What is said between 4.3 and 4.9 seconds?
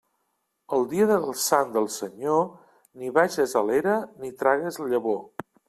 tragues